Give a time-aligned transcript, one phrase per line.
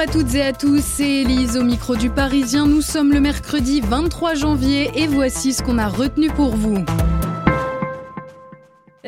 [0.00, 2.66] à toutes et à tous, c'est Elise au micro du Parisien.
[2.66, 6.78] Nous sommes le mercredi 23 janvier et voici ce qu'on a retenu pour vous.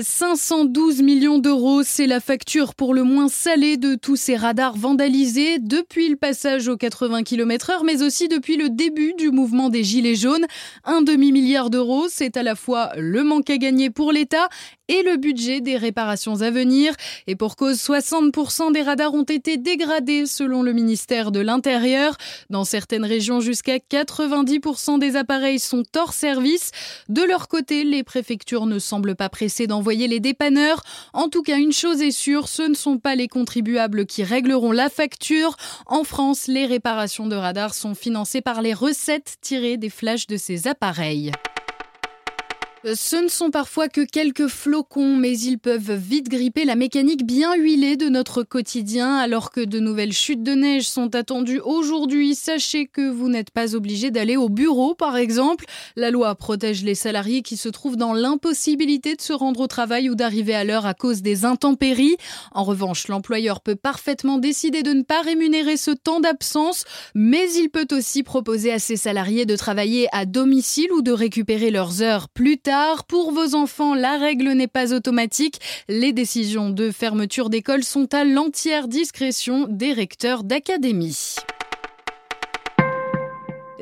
[0.00, 5.58] 512 millions d'euros, c'est la facture pour le moins salée de tous ces radars vandalisés
[5.60, 9.84] depuis le passage aux 80 km heure, mais aussi depuis le début du mouvement des
[9.84, 10.46] Gilets jaunes.
[10.84, 14.48] Un demi-milliard d'euros, c'est à la fois le manque à gagner pour l'État
[14.88, 16.94] et le budget des réparations à venir.
[17.26, 22.16] Et pour cause, 60% des radars ont été dégradés selon le ministère de l'Intérieur.
[22.50, 26.70] Dans certaines régions, jusqu'à 90% des appareils sont hors service.
[27.08, 30.82] De leur côté, les préfectures ne semblent pas pressées d'envoyer les dépanneurs.
[31.12, 34.72] En tout cas, une chose est sûre, ce ne sont pas les contribuables qui régleront
[34.72, 35.56] la facture.
[35.86, 40.36] En France, les réparations de radars sont financées par les recettes tirées des flashs de
[40.36, 41.32] ces appareils.
[42.84, 47.54] Ce ne sont parfois que quelques flocons, mais ils peuvent vite gripper la mécanique bien
[47.56, 49.16] huilée de notre quotidien.
[49.16, 53.74] Alors que de nouvelles chutes de neige sont attendues aujourd'hui, sachez que vous n'êtes pas
[53.74, 55.64] obligé d'aller au bureau, par exemple.
[55.96, 60.10] La loi protège les salariés qui se trouvent dans l'impossibilité de se rendre au travail
[60.10, 62.16] ou d'arriver à l'heure à cause des intempéries.
[62.52, 67.70] En revanche, l'employeur peut parfaitement décider de ne pas rémunérer ce temps d'absence, mais il
[67.70, 72.28] peut aussi proposer à ses salariés de travailler à domicile ou de récupérer leurs heures
[72.28, 72.75] plus tard
[73.08, 75.60] pour vos enfants, la règle n'est pas automatique.
[75.88, 81.36] Les décisions de fermeture d'école sont à l'entière discrétion des recteurs d'académie.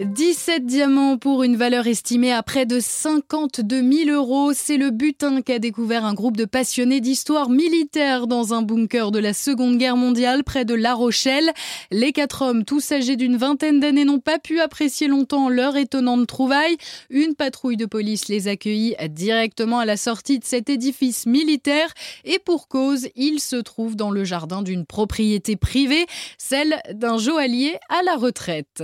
[0.01, 4.53] 17 diamants pour une valeur estimée à près de 52 000 euros.
[4.53, 9.21] C'est le butin qu'a découvert un groupe de passionnés d'histoire militaire dans un bunker de
[9.21, 11.53] la Seconde Guerre mondiale près de La Rochelle.
[11.93, 16.27] Les quatre hommes, tous âgés d'une vingtaine d'années, n'ont pas pu apprécier longtemps leur étonnante
[16.27, 16.77] trouvaille.
[17.09, 22.41] Une patrouille de police les accueillit directement à la sortie de cet édifice militaire et
[22.41, 28.03] pour cause, ils se trouvent dans le jardin d'une propriété privée, celle d'un joaillier à
[28.03, 28.83] la retraite.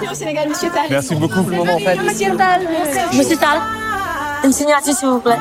[0.00, 0.86] Bienvenue au Sénégal, monsieur Tal.
[0.90, 1.96] Merci beaucoup pour le moment en fait.
[1.96, 2.62] Monsieur Tal.
[3.16, 3.58] Monsieur Tal,
[4.44, 5.36] une signature s'il vous plaît.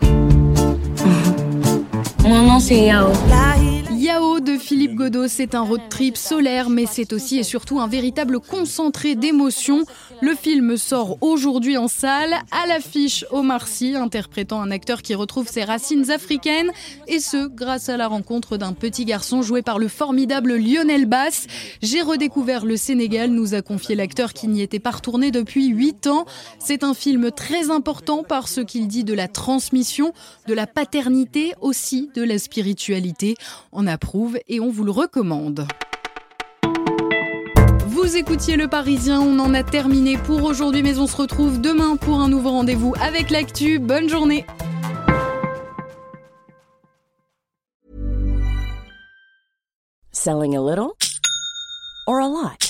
[2.22, 3.08] Mon nom c'est Yao.
[3.92, 8.40] Yao Philippe Godot, c'est un road trip solaire, mais c'est aussi et surtout un véritable
[8.40, 9.84] concentré d'émotions.
[10.20, 15.48] Le film sort aujourd'hui en salle, à l'affiche Omar Sy, interprétant un acteur qui retrouve
[15.48, 16.70] ses racines africaines,
[17.08, 21.46] et ce, grâce à la rencontre d'un petit garçon joué par le formidable Lionel Bass.
[21.80, 26.06] J'ai redécouvert le Sénégal, nous a confié l'acteur qui n'y était pas retourné depuis 8
[26.06, 26.26] ans.
[26.58, 30.12] C'est un film très important par ce qu'il dit de la transmission,
[30.46, 33.36] de la paternité, aussi de la spiritualité.
[33.72, 35.66] On approuve et on vous le recommande.
[37.86, 41.96] Vous écoutiez Le Parisien, on en a terminé pour aujourd'hui, mais on se retrouve demain
[41.96, 43.78] pour un nouveau rendez-vous avec l'actu.
[43.78, 44.44] Bonne journée
[50.12, 50.92] Selling a little
[52.06, 52.69] or a lot?